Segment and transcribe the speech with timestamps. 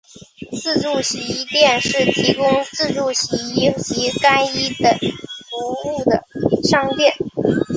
[0.51, 6.25] 自助洗衣店是提供自助洗衣及干衣等服务的
[6.67, 7.13] 商店。